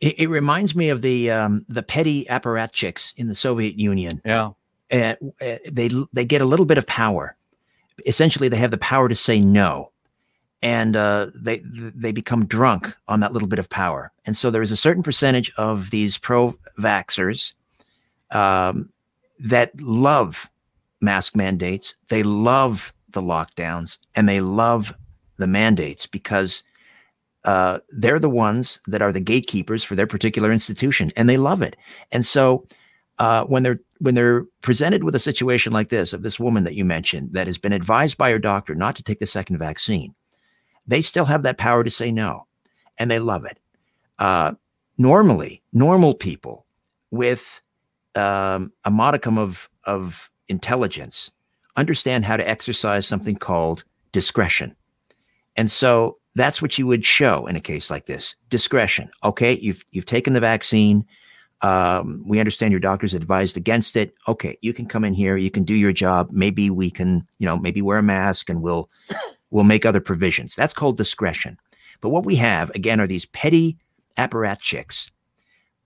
It, 0.00 0.20
it 0.20 0.28
reminds 0.28 0.76
me 0.76 0.88
of 0.88 1.02
the 1.02 1.32
um, 1.32 1.64
the 1.68 1.82
petty 1.82 2.26
apparatchiks 2.26 3.18
in 3.18 3.26
the 3.26 3.34
Soviet 3.34 3.78
Union. 3.78 4.22
Yeah. 4.24 4.50
Uh, 4.92 5.14
uh, 5.40 5.56
they 5.72 5.90
they 6.12 6.24
get 6.24 6.40
a 6.40 6.44
little 6.44 6.66
bit 6.66 6.78
of 6.78 6.86
power. 6.86 7.36
Essentially, 8.06 8.48
they 8.48 8.56
have 8.56 8.70
the 8.70 8.78
power 8.78 9.08
to 9.08 9.14
say 9.14 9.40
no, 9.40 9.90
and 10.62 10.94
uh, 10.94 11.26
they 11.34 11.60
they 11.64 12.12
become 12.12 12.46
drunk 12.46 12.96
on 13.08 13.20
that 13.20 13.32
little 13.32 13.48
bit 13.48 13.58
of 13.58 13.68
power. 13.68 14.12
And 14.26 14.36
so 14.36 14.50
there 14.50 14.62
is 14.62 14.72
a 14.72 14.76
certain 14.76 15.02
percentage 15.02 15.52
of 15.58 15.90
these 15.90 16.18
pro-vaxxers 16.18 17.54
um, 18.30 18.90
that 19.40 19.80
love 19.80 20.50
mask 21.00 21.34
mandates. 21.36 21.96
They 22.08 22.22
love 22.22 22.92
the 23.10 23.22
lockdowns, 23.22 23.98
and 24.14 24.28
they 24.28 24.40
love 24.40 24.94
the 25.36 25.46
mandates 25.46 26.06
because 26.06 26.62
uh, 27.44 27.78
they're 27.90 28.18
the 28.18 28.30
ones 28.30 28.80
that 28.86 29.02
are 29.02 29.12
the 29.12 29.20
gatekeepers 29.20 29.84
for 29.84 29.94
their 29.94 30.06
particular 30.06 30.50
institution, 30.50 31.10
and 31.16 31.28
they 31.28 31.36
love 31.36 31.62
it. 31.62 31.76
And 32.10 32.24
so, 32.24 32.66
uh, 33.18 33.44
when 33.44 33.62
they're 33.62 33.80
when 33.98 34.14
they're 34.14 34.44
presented 34.60 35.04
with 35.04 35.14
a 35.14 35.20
situation 35.20 35.72
like 35.72 35.88
this 35.88 36.12
of 36.12 36.22
this 36.22 36.40
woman 36.40 36.64
that 36.64 36.74
you 36.74 36.84
mentioned 36.84 37.32
that 37.32 37.46
has 37.46 37.58
been 37.58 37.72
advised 37.72 38.18
by 38.18 38.30
her 38.30 38.38
doctor 38.38 38.74
not 38.74 38.96
to 38.96 39.02
take 39.02 39.18
the 39.18 39.26
second 39.26 39.58
vaccine, 39.58 40.14
they 40.86 41.00
still 41.00 41.26
have 41.26 41.42
that 41.42 41.58
power 41.58 41.84
to 41.84 41.90
say 41.90 42.10
no, 42.10 42.46
and 42.98 43.10
they 43.10 43.18
love 43.18 43.44
it. 43.44 43.58
Uh, 44.18 44.52
normally, 44.98 45.62
normal 45.72 46.14
people 46.14 46.66
with 47.10 47.60
um, 48.14 48.72
a 48.84 48.90
modicum 48.90 49.38
of 49.38 49.68
of 49.86 50.30
intelligence 50.48 51.30
understand 51.76 52.24
how 52.24 52.36
to 52.36 52.48
exercise 52.48 53.06
something 53.06 53.36
called 53.36 53.84
discretion, 54.12 54.74
and 55.56 55.70
so 55.70 56.18
that's 56.34 56.60
what 56.60 56.78
you 56.78 56.86
would 56.86 57.04
show 57.04 57.46
in 57.46 57.56
a 57.56 57.60
case 57.60 57.90
like 57.90 58.06
this. 58.06 58.36
Discretion. 58.50 59.10
Okay 59.22 59.54
you've 59.60 59.84
you've 59.90 60.06
taken 60.06 60.32
the 60.32 60.40
vaccine. 60.40 61.04
Um, 61.62 62.22
we 62.28 62.40
understand 62.40 62.72
your 62.72 62.80
doctor's 62.80 63.14
advised 63.14 63.56
against 63.56 63.96
it. 63.96 64.14
Okay 64.28 64.56
you 64.60 64.72
can 64.72 64.86
come 64.86 65.04
in 65.04 65.14
here. 65.14 65.36
You 65.36 65.50
can 65.50 65.64
do 65.64 65.74
your 65.74 65.92
job. 65.92 66.28
Maybe 66.30 66.70
we 66.70 66.90
can 66.90 67.26
you 67.38 67.46
know 67.46 67.58
maybe 67.58 67.82
wear 67.82 67.98
a 67.98 68.02
mask 68.02 68.50
and 68.50 68.62
we'll 68.62 68.90
we'll 69.50 69.64
make 69.64 69.86
other 69.86 70.00
provisions. 70.00 70.54
That's 70.54 70.74
called 70.74 70.96
discretion. 70.96 71.58
But 72.00 72.10
what 72.10 72.26
we 72.26 72.36
have 72.36 72.70
again 72.70 73.00
are 73.00 73.06
these 73.06 73.26
petty 73.26 73.78
apparatchiks 74.18 75.10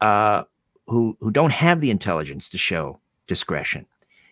uh, 0.01 0.45
who 0.87 1.17
who 1.21 1.31
don't 1.31 1.53
have 1.53 1.81
the 1.81 1.91
intelligence 1.91 2.49
to 2.51 2.59
show 2.59 3.01
discretion. 3.27 3.87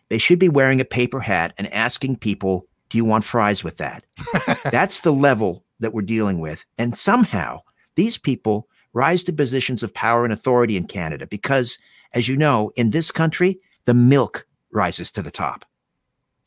They 0.09 0.19
should 0.19 0.39
be 0.39 0.49
wearing 0.49 0.81
a 0.81 0.85
paper 0.85 1.21
hat 1.21 1.55
and 1.59 1.73
asking 1.73 2.17
people 2.17 2.67
do 2.89 2.99
you 2.99 3.05
want 3.05 3.25
fries 3.25 3.65
with 3.65 3.77
that 3.79 4.05
that's 4.71 5.01
the 5.01 5.13
level 5.13 5.65
that 5.81 5.93
we're 5.93 6.03
dealing 6.03 6.41
with. 6.41 6.65
And 6.79 6.97
somehow 6.97 7.61
these 7.95 8.19
people 8.19 8.69
rise 8.93 9.23
to 9.25 9.33
positions 9.33 9.83
of 9.83 9.95
power 9.95 10.25
and 10.25 10.33
authority 10.33 10.77
in 10.77 10.87
Canada 10.87 11.27
because, 11.27 11.79
as 12.15 12.29
you 12.29 12.37
know, 12.37 12.73
in 12.77 12.91
this 12.91 13.11
country, 13.13 13.59
the 13.85 13.95
milk 13.95 14.47
rises 14.73 15.13
to 15.13 15.23
the 15.23 15.31
top. 15.31 15.65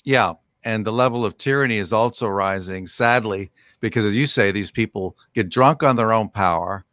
Yeah. 0.03 0.34
And 0.63 0.86
the 0.86 0.91
level 0.91 1.25
of 1.25 1.38
tyranny 1.38 1.77
is 1.77 1.93
also 1.93 2.27
rising, 2.27 2.86
sadly, 2.86 3.51
because 3.79 4.03
as 4.03 4.15
you 4.15 4.25
say, 4.25 4.51
these 4.51 4.72
people 4.72 5.17
get 5.34 5.50
drunk 5.50 5.84
on 5.84 5.96
their 5.96 6.12
own 6.12 6.29
power 6.29 6.86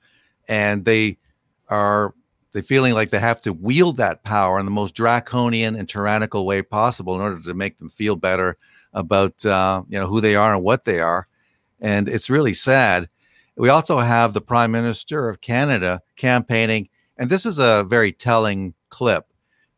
and 0.49 0.85
they 0.85 1.19
are 1.69 2.15
they 2.53 2.63
feeling 2.63 2.95
like 2.95 3.11
they 3.11 3.19
have 3.19 3.41
to 3.43 3.53
wield 3.53 3.97
that 3.97 4.23
power 4.23 4.59
in 4.59 4.65
the 4.65 4.71
most 4.71 4.95
draconian 4.95 5.75
and 5.75 5.89
tyrannical 5.89 6.47
way 6.47 6.63
possible 6.63 7.15
in 7.15 7.21
order 7.21 7.41
to 7.41 7.55
make 7.55 7.79
them 7.79 7.89
feel 7.89 8.17
better 8.17 8.57
about 8.97 9.47
uh, 9.47 9.85
you 9.89 9.99
know 9.99 10.09
who 10.09 10.21
they 10.21 10.35
are 10.35 10.55
and 10.55 10.65
what 10.65 10.85
they 10.85 11.01
are 11.01 11.29
and 11.81 12.09
it's 12.09 12.31
really 12.31 12.55
sad. 12.55 13.09
We 13.57 13.69
also 13.69 13.99
have 13.99 14.33
the 14.33 14.41
Prime 14.41 14.71
Minister 14.71 15.29
of 15.29 15.41
Canada 15.41 16.03
campaigning, 16.17 16.89
and 17.17 17.31
this 17.31 17.47
is 17.47 17.59
a 17.59 17.85
very 17.85 18.13
telling 18.13 18.75
clip. 18.89 19.27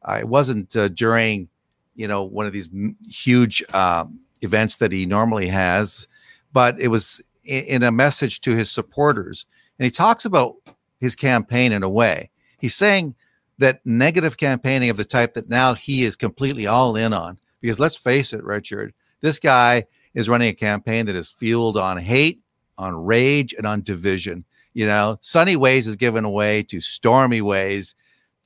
Uh, 0.03 0.19
it 0.21 0.29
wasn't 0.29 0.75
uh, 0.77 0.89
during, 0.89 1.49
you 1.95 2.09
know, 2.09 2.23
one 2.23 2.47
of 2.47 2.53
these 2.53 2.69
m- 2.73 2.97
huge 3.09 3.63
uh, 3.73 4.05
events 4.43 4.79
that 4.79 4.93
he 4.93 5.07
normally 5.07 5.49
has, 5.49 6.09
but 6.53 6.81
it 6.81 6.89
was 6.89 7.21
in, 7.45 7.65
in 7.65 7.83
a 7.83 7.93
message 7.93 8.41
to 8.43 8.57
his 8.57 8.71
supporters, 8.71 9.47
and 9.79 9.85
he 9.85 9.91
talks 9.91 10.25
about 10.25 10.57
his 10.99 11.15
campaign 11.15 11.71
in 11.73 11.83
a 11.83 11.89
way. 11.89 12.31
He's 12.59 12.75
saying 12.75 13.15
that 13.59 13.85
negative 13.85 14.37
campaigning 14.37 14.91
of 14.91 14.97
the 14.97 15.05
type 15.05 15.35
that 15.35 15.49
now 15.49 15.75
he 15.75 16.03
is 16.03 16.17
completely 16.17 16.67
all 16.67 16.97
in 16.97 17.13
on. 17.13 17.39
Because 17.61 17.81
let's 17.81 17.97
face 17.97 18.33
it, 18.33 18.43
Richard, 18.45 18.95
this 19.21 19.39
guy 19.39 19.85
is 20.15 20.29
running 20.29 20.49
a 20.49 20.55
campaign 20.55 21.07
that 21.07 21.17
is 21.17 21.31
fueled 21.31 21.77
on 21.77 21.99
hate, 21.99 22.41
on 22.77 23.05
rage, 23.05 23.55
and 23.55 23.67
on 23.67 23.83
division. 23.83 24.45
You 24.75 24.87
know, 24.87 25.19
sunny 25.21 25.57
ways 25.57 25.87
is 25.87 25.97
given 25.97 26.25
away 26.25 26.63
to 26.65 26.81
stormy 26.81 27.41
ways, 27.41 27.95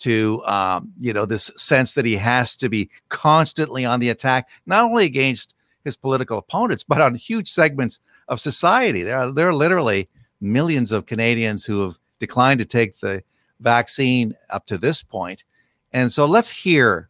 to 0.02 0.44
um, 0.46 0.92
you 0.98 1.12
know 1.12 1.24
this 1.24 1.50
sense 1.56 1.94
that 1.94 2.04
he 2.04 2.16
has 2.16 2.56
to 2.56 2.68
be 2.68 2.90
constantly 3.08 3.84
on 3.84 4.00
the 4.00 4.08
attack, 4.08 4.50
not 4.66 4.84
only 4.84 5.04
against 5.04 5.54
his 5.84 5.96
political 5.96 6.38
opponents, 6.38 6.84
but 6.84 7.00
on 7.00 7.14
huge 7.14 7.48
segments 7.48 8.00
of 8.28 8.40
society. 8.40 9.02
There 9.02 9.16
are 9.16 9.30
there 9.30 9.48
are 9.48 9.54
literally 9.54 10.08
millions 10.40 10.90
of 10.90 11.06
Canadians 11.06 11.64
who 11.64 11.82
have 11.82 11.98
declined 12.18 12.58
to 12.58 12.64
take 12.64 12.98
the 12.98 13.22
vaccine 13.60 14.34
up 14.50 14.66
to 14.66 14.78
this 14.78 15.02
point, 15.02 15.44
and 15.92 16.12
so 16.12 16.26
let's 16.26 16.50
hear 16.50 17.08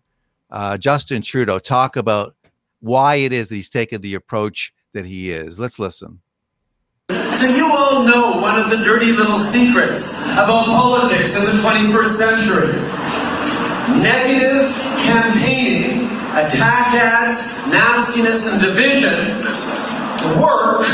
uh, 0.50 0.76
Justin 0.76 1.23
Trudeau 1.23 1.59
talk 1.59 1.97
about 1.97 2.37
why 2.82 3.14
it 3.14 3.32
is 3.32 3.48
that 3.48 3.54
he's 3.54 3.70
taken 3.70 4.00
the 4.00 4.14
approach 4.14 4.72
that 4.92 5.06
he 5.06 5.30
is. 5.30 5.58
Let's 5.58 5.78
listen. 5.78 6.20
So 7.10 7.46
you 7.48 7.70
all 7.72 8.04
know 8.04 8.40
one 8.40 8.60
of 8.60 8.70
the 8.70 8.76
dirty 8.84 9.12
little 9.12 9.38
secrets 9.38 10.20
about 10.32 10.66
politics 10.66 11.38
in 11.38 11.46
the 11.46 11.62
21st 11.62 12.10
century. 12.10 12.72
Negative 14.02 14.70
campaigning, 15.06 16.06
attack 16.34 16.94
ads, 16.94 17.66
nastiness, 17.68 18.52
and 18.52 18.60
division 18.60 19.42
work 20.40 20.86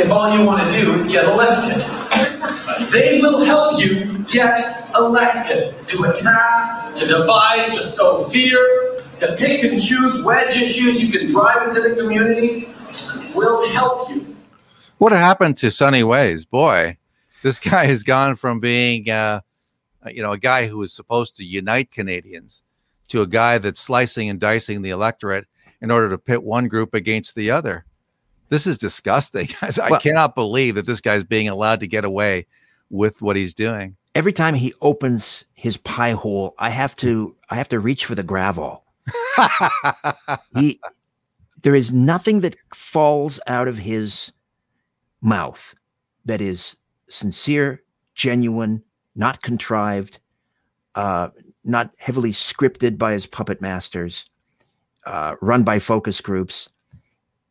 if 0.00 0.10
all 0.10 0.36
you 0.36 0.44
want 0.44 0.70
to 0.70 0.80
do 0.80 0.94
is 0.94 1.10
get 1.10 1.24
elected. 1.24 1.82
They 2.92 3.20
will 3.20 3.44
help 3.44 3.80
you 3.80 4.18
get 4.24 4.62
elected 4.94 5.74
to 5.88 6.10
attack, 6.10 6.94
to 6.96 7.06
divide, 7.06 7.72
to 7.72 7.80
sow 7.80 8.22
fear, 8.24 8.97
to 9.20 9.36
pick 9.36 9.64
and 9.64 9.80
choose 9.80 10.24
wedge 10.24 10.54
issues 10.56 11.02
you 11.12 11.18
can 11.18 11.30
drive 11.30 11.68
into 11.68 11.80
the 11.80 12.00
community. 12.00 12.68
Will 13.34 13.68
help 13.70 14.10
you. 14.10 14.36
What 14.98 15.12
happened 15.12 15.56
to 15.58 15.70
Sunny 15.70 16.02
Ways? 16.02 16.44
Boy, 16.44 16.96
this 17.42 17.60
guy 17.60 17.86
has 17.86 18.02
gone 18.02 18.34
from 18.34 18.60
being, 18.60 19.08
uh, 19.10 19.40
you 20.10 20.22
know, 20.22 20.32
a 20.32 20.38
guy 20.38 20.66
who 20.66 20.78
was 20.78 20.92
supposed 20.92 21.36
to 21.36 21.44
unite 21.44 21.90
Canadians 21.90 22.62
to 23.08 23.22
a 23.22 23.26
guy 23.26 23.58
that's 23.58 23.80
slicing 23.80 24.28
and 24.28 24.40
dicing 24.40 24.82
the 24.82 24.90
electorate 24.90 25.46
in 25.80 25.90
order 25.90 26.10
to 26.10 26.18
pit 26.18 26.42
one 26.42 26.68
group 26.68 26.94
against 26.94 27.34
the 27.34 27.50
other. 27.50 27.84
This 28.48 28.66
is 28.66 28.78
disgusting. 28.78 29.48
I 29.62 29.90
well, 29.90 30.00
cannot 30.00 30.34
believe 30.34 30.74
that 30.76 30.86
this 30.86 31.00
guy's 31.00 31.24
being 31.24 31.48
allowed 31.48 31.80
to 31.80 31.86
get 31.86 32.04
away 32.04 32.46
with 32.90 33.20
what 33.20 33.36
he's 33.36 33.54
doing. 33.54 33.96
Every 34.14 34.32
time 34.32 34.54
he 34.54 34.72
opens 34.80 35.44
his 35.54 35.76
pie 35.76 36.12
hole, 36.12 36.54
I 36.58 36.70
have 36.70 36.96
to 36.96 37.36
I 37.50 37.56
have 37.56 37.68
to 37.68 37.78
reach 37.78 38.04
for 38.04 38.14
the 38.14 38.24
Gravol. 38.24 38.82
he 40.56 40.80
there 41.62 41.74
is 41.74 41.92
nothing 41.92 42.40
that 42.40 42.56
falls 42.74 43.40
out 43.46 43.68
of 43.68 43.78
his 43.78 44.32
mouth 45.20 45.74
that 46.24 46.40
is 46.40 46.76
sincere, 47.08 47.82
genuine, 48.14 48.82
not 49.14 49.42
contrived, 49.42 50.18
uh, 50.94 51.28
not 51.64 51.90
heavily 51.98 52.30
scripted 52.30 52.98
by 52.98 53.12
his 53.12 53.26
puppet 53.26 53.60
masters, 53.60 54.28
uh, 55.04 55.34
run 55.40 55.64
by 55.64 55.78
focus 55.78 56.20
groups. 56.20 56.70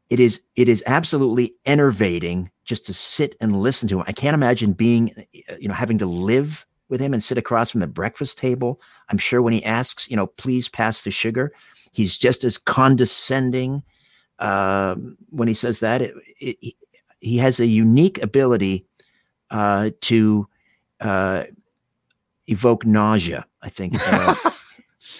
It 0.09 0.19
is 0.19 0.43
it 0.55 0.69
is 0.69 0.83
absolutely 0.85 1.55
enervating 1.65 2.51
just 2.63 2.85
to 2.85 2.93
sit 2.93 3.35
and 3.41 3.55
listen 3.55 3.89
to 3.89 3.99
him. 3.99 4.05
I 4.07 4.11
can't 4.11 4.33
imagine 4.33 4.73
being, 4.73 5.11
you 5.59 5.67
know, 5.67 5.73
having 5.73 5.97
to 5.97 6.05
live 6.05 6.66
with 6.89 7.01
him 7.01 7.13
and 7.13 7.23
sit 7.23 7.37
across 7.37 7.69
from 7.69 7.81
the 7.81 7.87
breakfast 7.87 8.37
table. 8.37 8.79
I'm 9.09 9.17
sure 9.17 9.41
when 9.41 9.53
he 9.53 9.63
asks, 9.63 10.09
you 10.09 10.15
know, 10.15 10.27
please 10.27 10.69
pass 10.69 11.01
the 11.01 11.11
sugar, 11.11 11.53
he's 11.91 12.17
just 12.17 12.43
as 12.43 12.57
condescending 12.57 13.83
uh, 14.39 14.95
when 15.29 15.47
he 15.47 15.53
says 15.53 15.79
that. 15.79 16.01
It, 16.01 16.13
it, 16.39 16.73
he 17.19 17.37
has 17.37 17.59
a 17.59 17.65
unique 17.65 18.21
ability 18.21 18.85
uh, 19.49 19.89
to 20.01 20.47
uh, 20.99 21.43
evoke 22.47 22.85
nausea. 22.85 23.45
I 23.61 23.69
think. 23.69 23.95
Uh, 23.99 24.35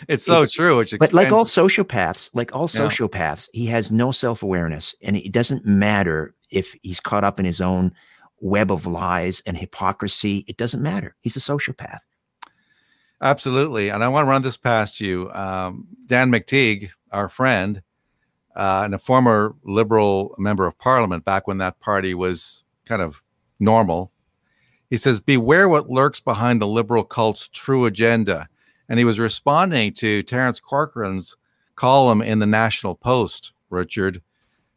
it's 0.07 0.23
so 0.23 0.43
it, 0.43 0.51
true. 0.51 0.77
Which 0.77 0.93
but 0.99 1.13
like 1.13 1.31
all 1.31 1.45
sociopaths, 1.45 2.31
like 2.33 2.55
all 2.55 2.69
yeah. 2.73 2.81
sociopaths, 2.81 3.49
he 3.53 3.65
has 3.67 3.91
no 3.91 4.11
self 4.11 4.43
awareness, 4.43 4.95
and 5.01 5.15
it 5.15 5.31
doesn't 5.31 5.65
matter 5.65 6.33
if 6.51 6.75
he's 6.81 6.99
caught 6.99 7.23
up 7.23 7.39
in 7.39 7.45
his 7.45 7.61
own 7.61 7.93
web 8.39 8.71
of 8.71 8.85
lies 8.85 9.41
and 9.45 9.57
hypocrisy. 9.57 10.45
It 10.47 10.57
doesn't 10.57 10.81
matter. 10.81 11.15
He's 11.21 11.37
a 11.37 11.39
sociopath. 11.39 12.01
Absolutely, 13.21 13.89
and 13.89 14.03
I 14.03 14.07
want 14.09 14.25
to 14.25 14.29
run 14.29 14.43
this 14.43 14.57
past 14.57 15.01
you, 15.01 15.31
um, 15.31 15.87
Dan 16.05 16.31
McTeague, 16.31 16.89
our 17.11 17.29
friend 17.29 17.81
uh, 18.57 18.81
and 18.83 18.95
a 18.95 18.97
former 18.97 19.55
Liberal 19.63 20.35
member 20.37 20.65
of 20.65 20.77
Parliament 20.79 21.23
back 21.23 21.47
when 21.47 21.59
that 21.59 21.79
party 21.79 22.13
was 22.13 22.63
kind 22.85 23.01
of 23.01 23.21
normal. 23.59 24.11
He 24.89 24.97
says, 24.97 25.19
Beware 25.19 25.69
what 25.69 25.89
lurks 25.89 26.19
behind 26.19 26.59
the 26.59 26.67
Liberal 26.67 27.03
cult's 27.03 27.47
true 27.47 27.85
agenda. 27.85 28.49
And 28.89 28.97
he 28.97 29.05
was 29.05 29.19
responding 29.19 29.93
to 29.95 30.23
Terence 30.23 30.59
Corcoran's 30.59 31.35
column 31.75 32.21
in 32.21 32.39
the 32.39 32.45
National 32.47 32.95
Post, 32.95 33.51
Richard, 33.69 34.21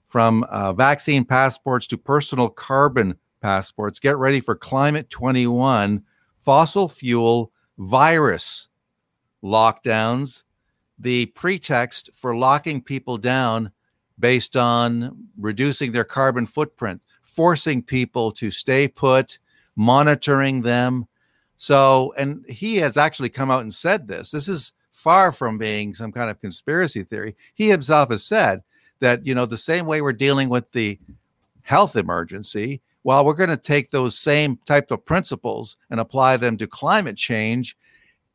from 0.08 0.42
uh, 0.44 0.72
vaccine 0.72 1.24
passports 1.24 1.86
to 1.86 1.96
personal 1.96 2.50
carbon 2.50 3.16
passports. 3.40 4.00
Get 4.00 4.16
ready 4.16 4.40
for 4.40 4.54
Climate 4.54 5.10
21, 5.10 6.02
fossil 6.38 6.88
fuel, 6.88 7.52
virus 7.78 8.68
lockdowns 9.42 10.42
the 11.00 11.26
pretext 11.26 12.10
for 12.14 12.36
locking 12.36 12.82
people 12.82 13.16
down 13.16 13.72
based 14.18 14.56
on 14.56 15.28
reducing 15.38 15.92
their 15.92 16.04
carbon 16.04 16.44
footprint, 16.44 17.02
forcing 17.22 17.82
people 17.82 18.30
to 18.30 18.50
stay 18.50 18.86
put, 18.86 19.38
monitoring 19.76 20.60
them. 20.60 21.06
So, 21.56 22.12
and 22.18 22.44
he 22.48 22.76
has 22.76 22.98
actually 22.98 23.30
come 23.30 23.50
out 23.50 23.62
and 23.62 23.72
said 23.72 24.06
this. 24.06 24.30
This 24.30 24.46
is 24.46 24.74
far 24.92 25.32
from 25.32 25.56
being 25.56 25.94
some 25.94 26.12
kind 26.12 26.30
of 26.30 26.40
conspiracy 26.40 27.02
theory. 27.02 27.34
He 27.54 27.70
himself 27.70 28.10
has 28.10 28.22
said 28.22 28.62
that, 29.00 29.24
you 29.24 29.34
know, 29.34 29.46
the 29.46 29.56
same 29.56 29.86
way 29.86 30.02
we're 30.02 30.12
dealing 30.12 30.50
with 30.50 30.70
the 30.72 30.98
health 31.62 31.96
emergency, 31.96 32.82
while 33.02 33.24
we're 33.24 33.34
going 33.34 33.50
to 33.50 33.56
take 33.56 33.90
those 33.90 34.18
same 34.18 34.58
type 34.66 34.90
of 34.90 35.04
principles 35.04 35.76
and 35.90 36.00
apply 36.00 36.36
them 36.36 36.56
to 36.58 36.66
climate 36.66 37.16
change, 37.16 37.76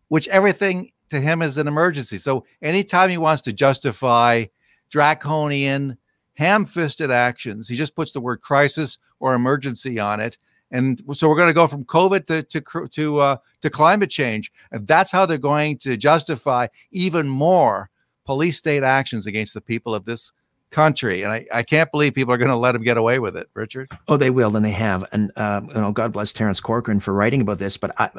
which 0.08 0.28
everything 0.30 0.92
to 1.10 1.22
him 1.22 1.42
is 1.42 1.58
an 1.58 1.68
emergency. 1.68 2.18
So 2.18 2.46
anytime 2.62 3.10
he 3.10 3.18
wants 3.18 3.42
to 3.44 3.54
justify 3.54 4.46
draconian, 4.90 5.98
ham-fisted 6.34 7.12
actions, 7.12 7.70
he 7.70 7.76
just 7.76 7.96
puts 7.96 8.12
the 8.12 8.22
word 8.22 8.42
crisis 8.42 8.98
or 9.20 9.34
emergency 9.36 10.00
on 10.00 10.20
it. 10.20 10.38
And 10.72 11.02
so 11.14 11.30
we're 11.30 11.38
going 11.38 11.50
to 11.50 11.54
go 11.54 11.68
from 11.68 11.86
COVID 11.86 12.26
to 12.26 12.44
to 12.44 12.88
to 12.88 13.20
uh, 13.20 13.38
to 13.62 13.70
climate 13.70 14.10
change, 14.10 14.52
and 14.72 14.88
that's 14.88 15.12
how 15.12 15.26
they're 15.26 15.38
going 15.38 15.78
to 15.80 15.96
justify 15.96 16.68
even 16.92 17.30
more 17.30 17.92
police 18.26 18.58
state 18.58 18.84
actions 18.84 19.28
against 19.28 19.54
the 19.54 19.62
people 19.62 19.94
of 19.94 20.06
this 20.06 20.32
country. 20.76 21.24
And 21.24 21.32
I, 21.32 21.46
I 21.54 21.64
can't 21.64 21.90
believe 21.90 22.14
people 22.14 22.34
are 22.34 22.38
going 22.38 22.50
to 22.50 22.58
let 22.58 22.76
him 22.76 22.84
get 22.84 22.98
away 22.98 23.18
with 23.20 23.38
it, 23.38 23.48
Richard. 23.54 23.90
Oh, 24.10 24.18
they 24.18 24.30
will, 24.30 24.56
and 24.58 24.66
they 24.66 24.72
have. 24.72 25.06
And 25.14 25.32
uh, 25.38 25.62
you 25.70 25.74
know, 25.76 25.94
God 25.94 26.12
bless 26.12 26.34
Terence 26.34 26.60
Corcoran 26.60 27.00
for 27.00 27.14
writing 27.14 27.40
about 27.40 27.60
this. 27.60 27.78
But 27.78 28.00
I, 28.00 28.10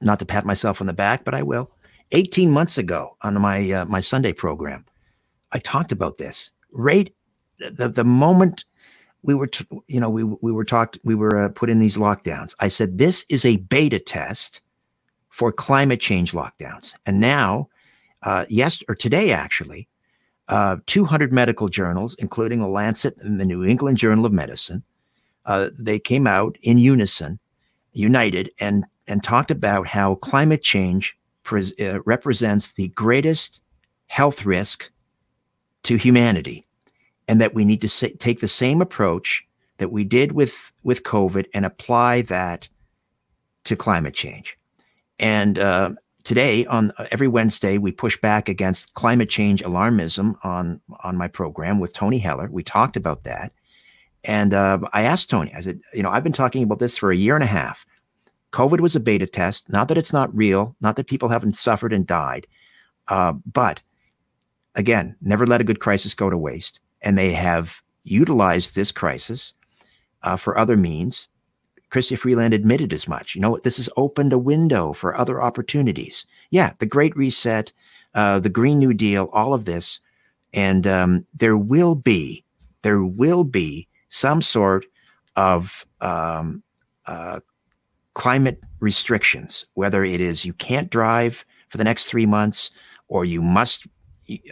not 0.00 0.18
to 0.20 0.24
pat 0.24 0.46
myself 0.46 0.80
on 0.80 0.86
the 0.86 0.94
back, 0.94 1.24
but 1.24 1.34
I 1.34 1.42
will. 1.42 1.70
18 2.12 2.50
months 2.50 2.78
ago 2.78 3.16
on 3.20 3.40
my 3.40 3.70
uh, 3.70 3.84
my 3.84 4.00
Sunday 4.00 4.32
program, 4.32 4.86
I 5.52 5.58
talked 5.58 5.92
about 5.92 6.16
this. 6.16 6.50
Right, 6.72 7.14
the 7.58 7.88
the 7.88 8.04
moment 8.04 8.64
we 9.22 9.34
were, 9.34 9.46
t- 9.46 9.66
you 9.86 10.00
know, 10.00 10.10
we 10.10 10.24
we 10.24 10.52
were 10.52 10.64
talked, 10.64 10.98
we 11.04 11.14
were 11.14 11.44
uh, 11.44 11.48
put 11.50 11.68
in 11.68 11.80
these 11.80 11.98
lockdowns. 11.98 12.54
I 12.60 12.68
said 12.68 12.96
this 12.96 13.26
is 13.28 13.44
a 13.44 13.58
beta 13.58 13.98
test 13.98 14.62
for 15.28 15.52
climate 15.52 16.00
change 16.00 16.32
lockdowns, 16.32 16.94
and 17.04 17.20
now, 17.20 17.68
uh, 18.22 18.46
yes, 18.48 18.82
or 18.88 18.94
today 18.94 19.32
actually, 19.32 19.86
uh, 20.48 20.76
200 20.86 21.32
medical 21.32 21.68
journals, 21.68 22.14
including 22.18 22.60
the 22.60 22.68
Lancet 22.68 23.22
and 23.22 23.40
the 23.40 23.44
New 23.44 23.64
England 23.64 23.98
Journal 23.98 24.26
of 24.26 24.32
Medicine, 24.32 24.82
uh, 25.46 25.70
they 25.78 25.98
came 25.98 26.26
out 26.26 26.56
in 26.62 26.78
unison, 26.78 27.38
united, 27.92 28.50
and 28.60 28.84
and 29.06 29.22
talked 29.22 29.50
about 29.50 29.86
how 29.86 30.14
climate 30.16 30.62
change 30.62 31.16
uh, 31.52 32.00
represents 32.04 32.70
the 32.70 32.88
greatest 32.88 33.60
health 34.06 34.46
risk 34.46 34.90
to 35.82 35.96
humanity, 35.96 36.66
and 37.28 37.40
that 37.40 37.54
we 37.54 37.64
need 37.64 37.82
to 37.82 37.88
say, 37.88 38.10
take 38.12 38.40
the 38.40 38.48
same 38.48 38.80
approach 38.80 39.46
that 39.78 39.92
we 39.92 40.04
did 40.04 40.32
with 40.32 40.72
with 40.82 41.02
COVID 41.02 41.46
and 41.52 41.64
apply 41.66 42.22
that 42.22 42.68
to 43.64 43.76
climate 43.76 44.14
change. 44.14 44.58
And 45.18 45.58
uh, 45.58 45.90
today, 46.24 46.66
on 46.66 46.90
uh, 46.98 47.06
every 47.10 47.28
Wednesday, 47.28 47.78
we 47.78 47.92
push 47.92 48.20
back 48.20 48.48
against 48.48 48.94
climate 48.94 49.28
change 49.28 49.62
alarmism 49.62 50.34
on 50.42 50.80
on 51.02 51.16
my 51.16 51.28
program 51.28 51.78
with 51.78 51.94
Tony 51.94 52.18
Heller. 52.18 52.48
We 52.50 52.62
talked 52.62 52.96
about 52.96 53.24
that, 53.24 53.52
and 54.24 54.52
uh, 54.52 54.78
I 54.92 55.02
asked 55.02 55.30
Tony. 55.30 55.52
I 55.54 55.60
said, 55.60 55.80
you 55.92 56.02
know, 56.02 56.10
I've 56.10 56.24
been 56.24 56.32
talking 56.32 56.62
about 56.62 56.80
this 56.80 56.96
for 56.96 57.12
a 57.12 57.16
year 57.16 57.34
and 57.34 57.44
a 57.44 57.48
half. 57.48 57.86
COVID 58.52 58.80
was 58.80 58.96
a 58.96 59.00
beta 59.00 59.26
test. 59.26 59.70
Not 59.70 59.88
that 59.88 59.98
it's 59.98 60.12
not 60.12 60.34
real, 60.34 60.76
not 60.80 60.96
that 60.96 61.06
people 61.06 61.28
haven't 61.28 61.56
suffered 61.56 61.92
and 61.92 62.06
died, 62.06 62.46
uh, 63.08 63.32
but 63.52 63.82
again, 64.74 65.16
never 65.20 65.46
let 65.46 65.60
a 65.60 65.64
good 65.64 65.80
crisis 65.80 66.14
go 66.14 66.30
to 66.30 66.38
waste. 66.38 66.80
And 67.02 67.18
they 67.18 67.32
have 67.32 67.82
utilized 68.02 68.74
this 68.74 68.92
crisis 68.92 69.54
uh, 70.22 70.36
for 70.36 70.58
other 70.58 70.76
means. 70.76 71.28
Chrystia 71.94 72.18
Freeland 72.18 72.52
admitted 72.52 72.92
as 72.92 73.06
much. 73.06 73.36
You 73.36 73.40
know, 73.40 73.52
what? 73.52 73.62
this 73.62 73.76
has 73.76 73.88
opened 73.96 74.32
a 74.32 74.38
window 74.38 74.92
for 74.92 75.16
other 75.16 75.40
opportunities. 75.40 76.26
Yeah, 76.50 76.72
the 76.80 76.86
Great 76.86 77.16
Reset, 77.16 77.72
uh, 78.14 78.40
the 78.40 78.48
Green 78.48 78.80
New 78.80 78.92
Deal, 78.92 79.30
all 79.32 79.54
of 79.54 79.64
this, 79.64 80.00
and 80.52 80.88
um, 80.88 81.24
there 81.34 81.56
will 81.56 81.94
be 81.94 82.44
there 82.82 83.04
will 83.04 83.44
be 83.44 83.86
some 84.08 84.42
sort 84.42 84.86
of 85.36 85.86
um, 86.00 86.64
uh, 87.06 87.38
climate 88.14 88.60
restrictions, 88.80 89.64
whether 89.74 90.02
it 90.04 90.20
is 90.20 90.44
you 90.44 90.52
can't 90.52 90.90
drive 90.90 91.44
for 91.68 91.78
the 91.78 91.84
next 91.84 92.06
three 92.06 92.26
months 92.26 92.72
or 93.06 93.24
you 93.24 93.40
must 93.40 93.86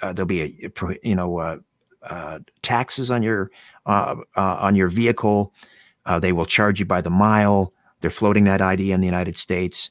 uh, 0.02 0.12
there'll 0.12 0.26
be 0.26 0.42
a 0.42 0.98
you 1.02 1.16
know 1.16 1.38
uh, 1.38 1.56
uh, 2.04 2.38
taxes 2.62 3.10
on 3.10 3.24
your 3.24 3.50
uh, 3.86 4.14
uh, 4.36 4.56
on 4.60 4.76
your 4.76 4.88
vehicle. 4.88 5.52
Uh, 6.06 6.18
they 6.18 6.32
will 6.32 6.46
charge 6.46 6.80
you 6.80 6.86
by 6.86 7.00
the 7.00 7.10
mile. 7.10 7.72
They're 8.00 8.10
floating 8.10 8.44
that 8.44 8.60
idea 8.60 8.94
in 8.94 9.00
the 9.00 9.06
United 9.06 9.36
States. 9.36 9.90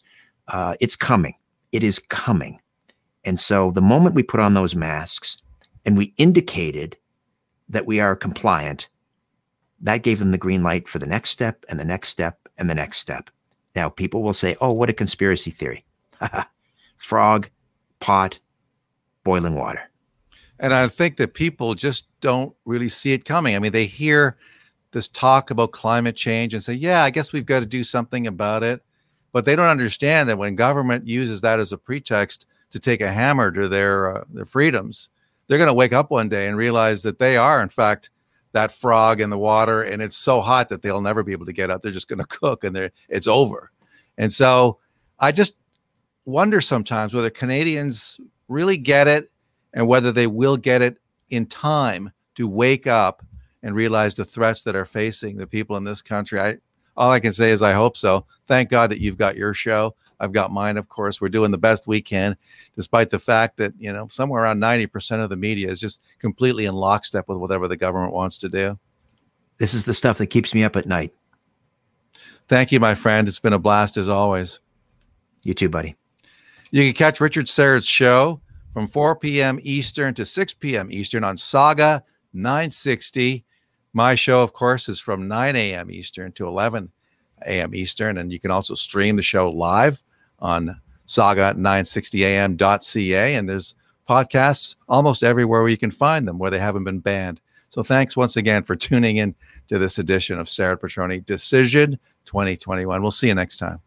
it's 0.80 0.96
coming. 0.96 1.36
It 1.72 1.84
is 1.84 2.00
coming. 2.00 2.60
And 3.24 3.40
so 3.40 3.72
the 3.72 3.82
moment 3.82 4.16
we 4.16 4.24
put 4.24 4.40
on 4.40 4.54
those 4.54 4.76
masks 4.76 5.38
and 5.86 5.98
we 5.98 6.14
indicated 6.18 6.98
that 7.70 7.86
we 7.86 8.00
are 8.00 8.16
compliant, 8.16 8.90
that 9.80 10.04
gave 10.04 10.20
them 10.20 10.32
the 10.32 10.38
green 10.38 10.64
light 10.64 10.88
for 10.88 11.00
the 11.00 11.08
next 11.08 11.30
step 11.30 11.66
and 11.70 11.80
the 11.80 11.86
next 11.86 12.10
step 12.10 12.48
and 12.58 12.70
the 12.70 12.76
next 12.76 12.98
step. 12.98 13.30
Now, 13.76 13.90
people 13.90 14.22
will 14.22 14.34
say, 14.34 14.56
oh, 14.60 14.74
what 14.74 14.90
a 14.90 14.94
conspiracy 14.94 15.52
theory. 15.52 15.86
Frog, 16.98 17.50
pot, 18.00 18.40
boiling 19.24 19.56
water. 19.56 19.90
And 20.60 20.74
I 20.74 20.88
think 20.88 21.18
that 21.18 21.34
people 21.34 21.74
just 21.74 22.08
don't 22.20 22.54
really 22.66 22.90
see 22.90 23.14
it 23.14 23.26
coming. 23.26 23.56
I 23.56 23.60
mean, 23.60 23.72
they 23.72 23.86
hear 23.86 24.38
this 24.92 25.08
talk 25.08 25.52
about 25.52 25.72
climate 25.72 26.16
change 26.16 26.54
and 26.54 26.64
say, 26.64 26.74
yeah, 26.74 27.04
I 27.04 27.10
guess 27.10 27.34
we've 27.34 27.46
got 27.46 27.62
to 27.62 27.66
do 27.66 27.84
something 27.84 28.28
about 28.28 28.64
it. 28.64 28.84
But 29.32 29.46
they 29.46 29.56
don't 29.56 29.68
understand 29.68 30.30
that 30.30 30.38
when 30.38 30.56
government 30.56 31.08
uses 31.08 31.42
that 31.42 31.60
as 31.60 31.72
a 31.72 31.78
pretext 31.78 32.46
to 32.72 32.80
take 32.80 33.02
a 33.02 33.12
hammer 33.12 33.52
to 33.52 33.70
their 33.70 34.18
uh, 34.18 34.24
their 34.30 34.46
freedoms, 34.46 35.10
they're 35.48 35.58
going 35.58 35.68
to 35.68 35.74
wake 35.74 35.94
up 35.94 36.12
one 36.12 36.30
day 36.30 36.48
and 36.48 36.58
realize 36.58 37.04
that 37.04 37.20
they 37.20 37.38
are, 37.38 37.62
in 37.62 37.70
fact, 37.70 38.10
that 38.52 38.72
frog 38.72 39.22
in 39.22 39.30
the 39.30 39.38
water, 39.38 39.82
and 39.82 40.02
it's 40.02 40.18
so 40.18 40.42
hot 40.42 40.68
that 40.70 40.82
they'll 40.82 41.02
never 41.02 41.24
be 41.24 41.32
able 41.32 41.46
to 41.46 41.54
get 41.54 41.72
out. 41.72 41.82
They're 41.82 41.92
just 41.92 42.10
going 42.10 42.20
to 42.24 42.26
cook, 42.26 42.64
and 42.66 42.92
it's 43.08 43.28
over. 43.28 43.72
And 44.18 44.32
so, 44.32 44.80
I 45.20 45.32
just 45.32 45.56
wonder 46.26 46.60
sometimes 46.60 47.14
whether 47.14 47.30
Canadians 47.30 48.20
really 48.50 48.78
get 48.78 49.08
it, 49.08 49.32
and 49.74 49.88
whether 49.88 50.12
they 50.12 50.28
will 50.28 50.58
get 50.58 50.82
it 50.82 50.98
in 51.30 51.46
time 51.46 52.12
to 52.36 52.50
wake 52.50 52.88
up 52.88 53.24
and 53.64 53.76
realize 53.76 54.16
the 54.16 54.26
threats 54.26 54.64
that 54.64 54.76
are 54.76 54.86
facing 54.86 55.38
the 55.38 55.48
people 55.48 55.78
in 55.78 55.84
this 55.84 56.02
country. 56.02 56.40
I 56.40 56.58
all 56.98 57.12
I 57.12 57.20
can 57.20 57.34
say 57.34 57.52
is 57.52 57.62
I 57.62 57.72
hope 57.72 57.96
so. 57.96 58.26
Thank 58.48 58.70
God 58.70 58.92
that 58.92 59.00
you've 59.00 59.18
got 59.18 59.38
your 59.38 59.54
show. 59.54 59.96
I've 60.20 60.34
got 60.34 60.52
mine, 60.52 60.78
of 60.78 60.90
course. 60.90 61.22
We're 61.22 61.30
doing 61.30 61.52
the 61.52 61.58
best 61.58 61.88
we 61.88 62.02
can, 62.02 62.36
despite 62.76 63.10
the 63.10 63.20
fact 63.20 63.58
that, 63.58 63.74
you 63.80 63.94
know, 63.94 64.08
somewhere 64.10 64.44
around 64.44 64.60
90% 64.60 65.24
of 65.24 65.30
the 65.30 65.38
media 65.38 65.70
is 65.70 65.80
just 65.80 66.04
completely 66.20 66.66
in 66.66 66.76
lockstep 66.76 67.30
with 67.30 67.38
whatever 67.38 67.68
the 67.68 67.78
government 67.78 68.14
wants 68.14 68.38
to 68.40 68.50
do. 68.50 68.78
This 69.58 69.74
is 69.74 69.84
the 69.86 69.94
stuff 69.94 70.18
that 70.18 70.28
keeps 70.28 70.54
me 70.54 70.64
up 70.64 70.76
at 70.76 70.86
night. 70.86 71.14
Thank 72.48 72.72
you, 72.72 72.80
my 72.80 72.94
friend. 72.94 73.28
It's 73.28 73.40
been 73.40 73.54
a 73.54 73.60
blast 73.60 73.96
as 73.96 74.10
always. 74.10 74.60
You 75.46 75.54
too, 75.54 75.70
buddy. 75.70 75.96
You 76.72 76.84
can 76.86 76.94
catch 76.94 77.22
Richard 77.22 77.48
Syrett's 77.48 77.88
show 77.88 78.42
from 78.74 78.88
4 78.88 79.16
p.m. 79.16 79.60
Eastern 79.64 80.14
to 80.16 80.26
6 80.26 80.54
p.m. 80.56 80.92
Eastern 80.92 81.24
on 81.24 81.38
Saga 81.38 82.04
960. 82.34 83.46
My 83.94 84.16
show, 84.16 84.42
of 84.42 84.54
course, 84.54 84.90
is 84.90 85.00
from 85.00 85.28
9 85.28 85.56
a.m. 85.56 85.92
Eastern 85.92 86.32
to 86.34 86.48
11 86.48 86.92
a.m. 87.46 87.76
Eastern. 87.76 88.18
And 88.18 88.32
you 88.32 88.40
can 88.40 88.50
also 88.52 88.74
stream 88.74 89.18
the 89.18 89.22
show 89.22 89.50
live 89.50 90.02
on 90.40 90.82
saga960am.ca. 91.08 93.36
And 93.36 93.50
there's 93.50 93.76
podcasts 94.08 94.76
almost 94.88 95.24
everywhere 95.24 95.62
where 95.62 95.70
you 95.70 95.78
can 95.78 95.92
find 95.92 96.26
them 96.28 96.38
where 96.38 96.52
they 96.52 96.60
haven't 96.60 96.86
been 96.86 97.00
banned. 97.00 97.42
So 97.70 97.84
thanks 97.84 98.18
once 98.18 98.36
again 98.36 98.64
for 98.64 98.76
tuning 98.76 99.18
in 99.18 99.36
to 99.68 99.80
this 99.80 99.98
edition 99.98 100.38
of 100.40 100.50
Sarah 100.50 100.78
Petroni 100.78 101.26
Decision 101.26 101.98
2021. 102.26 103.02
We'll 103.02 103.12
see 103.12 103.28
you 103.28 103.36
next 103.36 103.58
time. 103.58 103.80